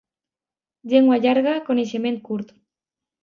[0.93, 2.53] Llengua llarga, coneixement curt.